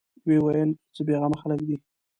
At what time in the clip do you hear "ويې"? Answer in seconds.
0.25-0.39